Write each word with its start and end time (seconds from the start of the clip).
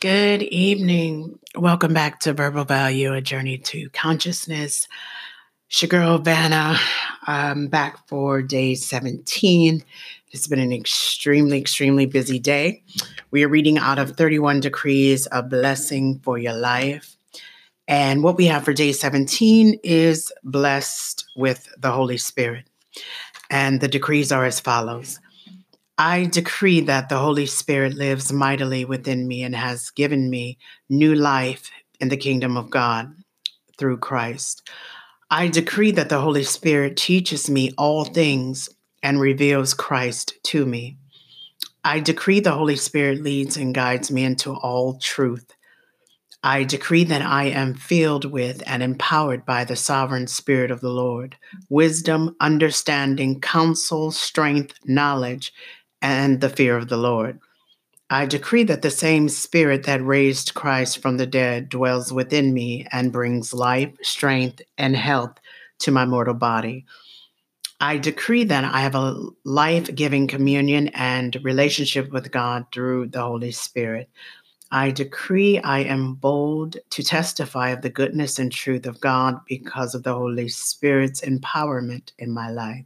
Good 0.00 0.44
evening. 0.44 1.38
Welcome 1.54 1.92
back 1.92 2.20
to 2.20 2.32
Verbal 2.32 2.64
Value, 2.64 3.12
a 3.12 3.20
journey 3.20 3.58
to 3.58 3.90
consciousness. 3.90 4.88
It's 5.68 5.82
your 5.82 5.90
girl 5.90 6.16
Vanna. 6.16 6.78
I'm 7.26 7.66
back 7.66 8.08
for 8.08 8.40
day 8.40 8.76
17. 8.76 9.84
It's 10.30 10.46
been 10.46 10.58
an 10.58 10.72
extremely, 10.72 11.58
extremely 11.58 12.06
busy 12.06 12.38
day. 12.38 12.82
We 13.30 13.44
are 13.44 13.48
reading 13.50 13.76
out 13.76 13.98
of 13.98 14.16
31 14.16 14.60
Decrees 14.60 15.26
of 15.26 15.50
Blessing 15.50 16.18
for 16.20 16.38
Your 16.38 16.54
Life. 16.54 17.18
And 17.86 18.22
what 18.22 18.38
we 18.38 18.46
have 18.46 18.64
for 18.64 18.72
day 18.72 18.92
17 18.92 19.80
is 19.84 20.32
blessed 20.42 21.26
with 21.36 21.68
the 21.76 21.90
Holy 21.90 22.16
Spirit. 22.16 22.64
And 23.50 23.82
the 23.82 23.88
decrees 23.88 24.32
are 24.32 24.46
as 24.46 24.60
follows 24.60 25.20
I 26.00 26.24
decree 26.24 26.80
that 26.80 27.10
the 27.10 27.18
Holy 27.18 27.44
Spirit 27.44 27.92
lives 27.92 28.32
mightily 28.32 28.86
within 28.86 29.28
me 29.28 29.42
and 29.42 29.54
has 29.54 29.90
given 29.90 30.30
me 30.30 30.56
new 30.88 31.14
life 31.14 31.70
in 32.00 32.08
the 32.08 32.16
kingdom 32.16 32.56
of 32.56 32.70
God 32.70 33.12
through 33.76 33.98
Christ. 33.98 34.66
I 35.30 35.48
decree 35.48 35.90
that 35.90 36.08
the 36.08 36.22
Holy 36.22 36.42
Spirit 36.42 36.96
teaches 36.96 37.50
me 37.50 37.72
all 37.76 38.06
things 38.06 38.70
and 39.02 39.20
reveals 39.20 39.74
Christ 39.74 40.32
to 40.44 40.64
me. 40.64 40.96
I 41.84 42.00
decree 42.00 42.40
the 42.40 42.52
Holy 42.52 42.76
Spirit 42.76 43.22
leads 43.22 43.58
and 43.58 43.74
guides 43.74 44.10
me 44.10 44.24
into 44.24 44.54
all 44.54 44.98
truth. 45.00 45.52
I 46.42 46.64
decree 46.64 47.04
that 47.04 47.20
I 47.20 47.44
am 47.44 47.74
filled 47.74 48.24
with 48.24 48.62
and 48.64 48.82
empowered 48.82 49.44
by 49.44 49.64
the 49.64 49.76
sovereign 49.76 50.28
Spirit 50.28 50.70
of 50.70 50.80
the 50.80 50.88
Lord 50.88 51.36
wisdom, 51.68 52.34
understanding, 52.40 53.42
counsel, 53.42 54.10
strength, 54.10 54.78
knowledge, 54.86 55.52
and 56.02 56.40
the 56.40 56.48
fear 56.48 56.76
of 56.76 56.88
the 56.88 56.96
Lord. 56.96 57.38
I 58.12 58.26
decree 58.26 58.64
that 58.64 58.82
the 58.82 58.90
same 58.90 59.28
Spirit 59.28 59.84
that 59.84 60.04
raised 60.04 60.54
Christ 60.54 61.00
from 61.00 61.16
the 61.16 61.26
dead 61.26 61.68
dwells 61.68 62.12
within 62.12 62.52
me 62.52 62.86
and 62.90 63.12
brings 63.12 63.54
life, 63.54 63.92
strength, 64.02 64.62
and 64.78 64.96
health 64.96 65.38
to 65.80 65.92
my 65.92 66.04
mortal 66.04 66.34
body. 66.34 66.86
I 67.80 67.98
decree 67.98 68.44
that 68.44 68.64
I 68.64 68.80
have 68.80 68.94
a 68.96 69.16
life 69.44 69.94
giving 69.94 70.26
communion 70.26 70.88
and 70.88 71.38
relationship 71.42 72.10
with 72.10 72.32
God 72.32 72.66
through 72.72 73.08
the 73.08 73.22
Holy 73.22 73.52
Spirit. 73.52 74.10
I 74.72 74.90
decree 74.90 75.58
I 75.60 75.80
am 75.80 76.14
bold 76.14 76.76
to 76.90 77.02
testify 77.02 77.70
of 77.70 77.82
the 77.82 77.90
goodness 77.90 78.38
and 78.38 78.52
truth 78.52 78.86
of 78.86 79.00
God 79.00 79.40
because 79.46 79.94
of 79.94 80.02
the 80.02 80.14
Holy 80.14 80.48
Spirit's 80.48 81.22
empowerment 81.22 82.12
in 82.18 82.30
my 82.32 82.50
life. 82.50 82.84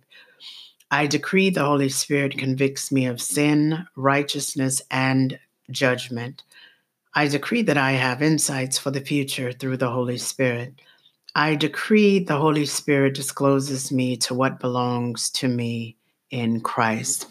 I 0.95 1.09
decree 1.09 1.51
the 1.51 1.65
Holy 1.65 1.89
Spirit 1.89 2.39
convicts 2.39 2.93
me 2.93 3.07
of 3.07 3.21
sin, 3.21 3.85
righteousness, 3.97 4.81
and 4.93 5.37
judgment. 5.73 6.45
I 7.15 7.27
decree 7.27 7.63
that 7.63 7.77
I 7.77 7.91
have 7.91 8.23
insights 8.23 8.79
for 8.79 8.93
the 8.93 9.01
future 9.01 9.51
through 9.51 9.79
the 9.79 9.91
Holy 9.91 10.19
Spirit. 10.19 10.75
I 11.35 11.57
decree 11.57 12.21
the 12.21 12.37
Holy 12.37 12.65
Spirit 12.65 13.15
discloses 13.15 13.91
me 13.91 14.17
to 14.19 14.35
what 14.35 14.61
belongs 14.61 15.31
to 15.31 15.49
me 15.49 15.97
in 16.31 16.61
Christ. 16.61 17.27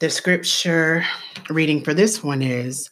The 0.00 0.10
scripture 0.10 1.06
reading 1.48 1.82
for 1.82 1.94
this 1.94 2.22
one 2.22 2.42
is 2.42 2.90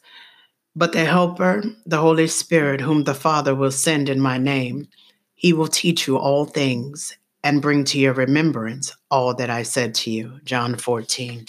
But 0.75 0.91
the 0.91 1.05
Helper, 1.05 1.63
the 1.85 1.99
Holy 1.99 2.25
Spirit, 2.25 2.81
whom 2.81 3.03
the 3.03 3.13
Father 3.13 3.53
will 3.53 3.71
send 3.71 4.09
in 4.09 4.19
my 4.19 4.39
name, 4.39 4.87
he 5.35 5.53
will 5.53 5.67
teach 5.67 6.07
you 6.07 6.17
all 6.17 6.45
things 6.45 7.15
and 7.43 7.61
bring 7.61 7.83
to 7.85 7.99
your 7.99 8.13
remembrance 8.13 8.95
all 9.09 9.33
that 9.35 9.49
I 9.49 9.63
said 9.63 9.95
to 9.95 10.11
you. 10.11 10.39
John 10.43 10.75
14, 10.75 11.45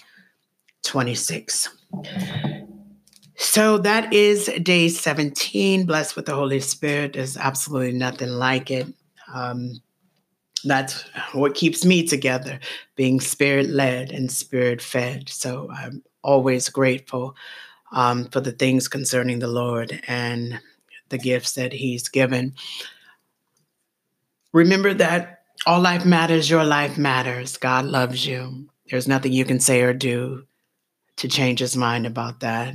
26. 0.82 1.68
So 3.36 3.78
that 3.78 4.12
is 4.12 4.50
day 4.62 4.88
17. 4.88 5.86
Blessed 5.86 6.14
with 6.14 6.26
the 6.26 6.34
Holy 6.34 6.60
Spirit. 6.60 7.14
There's 7.14 7.36
absolutely 7.36 7.92
nothing 7.92 8.28
like 8.28 8.70
it. 8.70 8.86
Um, 9.32 9.80
that's 10.64 11.04
what 11.32 11.54
keeps 11.54 11.84
me 11.84 12.06
together, 12.06 12.60
being 12.96 13.20
spirit 13.20 13.70
led 13.70 14.10
and 14.10 14.30
spirit 14.30 14.82
fed. 14.82 15.28
So 15.28 15.70
I'm 15.72 16.02
always 16.22 16.68
grateful 16.68 17.34
um, 17.92 18.26
for 18.26 18.40
the 18.40 18.52
things 18.52 18.88
concerning 18.88 19.38
the 19.38 19.48
Lord 19.48 20.02
and 20.06 20.60
the 21.08 21.18
gifts 21.18 21.54
that 21.54 21.72
He's 21.72 22.08
given. 22.08 22.54
Remember 24.52 24.92
that 24.94 25.39
all 25.66 25.80
life 25.80 26.04
matters, 26.04 26.48
your 26.48 26.64
life 26.64 26.96
matters. 26.96 27.56
God 27.56 27.84
loves 27.84 28.26
you. 28.26 28.68
There's 28.90 29.08
nothing 29.08 29.32
you 29.32 29.44
can 29.44 29.60
say 29.60 29.82
or 29.82 29.92
do 29.92 30.46
to 31.16 31.28
change 31.28 31.60
his 31.60 31.76
mind 31.76 32.06
about 32.06 32.40
that. 32.40 32.74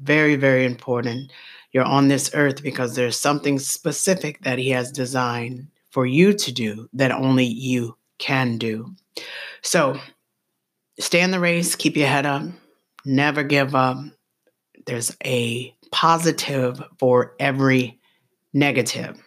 Very, 0.00 0.36
very 0.36 0.64
important. 0.64 1.30
You're 1.72 1.84
on 1.84 2.08
this 2.08 2.30
earth 2.34 2.62
because 2.62 2.94
there's 2.94 3.18
something 3.18 3.58
specific 3.58 4.42
that 4.42 4.58
he 4.58 4.70
has 4.70 4.90
designed 4.90 5.68
for 5.90 6.06
you 6.06 6.32
to 6.32 6.52
do 6.52 6.88
that 6.92 7.12
only 7.12 7.44
you 7.44 7.96
can 8.18 8.58
do. 8.58 8.94
So 9.62 9.98
stay 10.98 11.20
in 11.20 11.30
the 11.30 11.40
race, 11.40 11.76
keep 11.76 11.96
your 11.96 12.08
head 12.08 12.26
up, 12.26 12.42
never 13.04 13.42
give 13.42 13.74
up. 13.74 13.98
There's 14.86 15.16
a 15.24 15.74
positive 15.90 16.82
for 16.98 17.34
every 17.38 17.98
negative. 18.52 19.22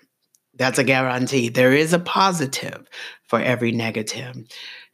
That's 0.62 0.78
a 0.78 0.84
guarantee. 0.84 1.50
There 1.50 1.74
is 1.74 1.92
a 1.92 1.98
positive 1.98 2.88
for 3.28 3.40
every 3.40 3.72
negative. 3.72 4.36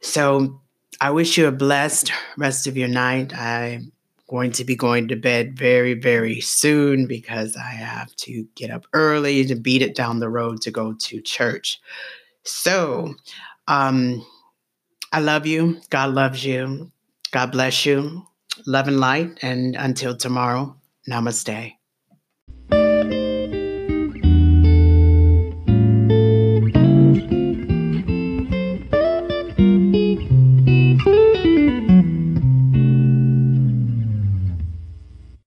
So 0.00 0.62
I 0.98 1.10
wish 1.10 1.36
you 1.36 1.46
a 1.46 1.52
blessed 1.52 2.10
rest 2.38 2.66
of 2.66 2.78
your 2.78 2.88
night. 2.88 3.36
I'm 3.36 3.92
going 4.30 4.50
to 4.52 4.64
be 4.64 4.74
going 4.74 5.08
to 5.08 5.16
bed 5.16 5.58
very, 5.58 5.92
very 5.92 6.40
soon 6.40 7.06
because 7.06 7.54
I 7.54 7.68
have 7.68 8.16
to 8.16 8.46
get 8.54 8.70
up 8.70 8.86
early 8.94 9.44
to 9.44 9.54
beat 9.56 9.82
it 9.82 9.94
down 9.94 10.20
the 10.20 10.30
road 10.30 10.62
to 10.62 10.70
go 10.70 10.94
to 10.94 11.20
church. 11.20 11.82
So, 12.44 13.14
um, 13.66 14.24
I 15.12 15.20
love 15.20 15.46
you. 15.46 15.82
God 15.90 16.14
loves 16.14 16.46
you. 16.46 16.90
God 17.30 17.52
bless 17.52 17.84
you. 17.84 18.22
Love 18.64 18.88
and 18.88 19.00
light. 19.00 19.38
And 19.42 19.76
until 19.76 20.16
tomorrow, 20.16 20.74
namaste. 21.06 21.77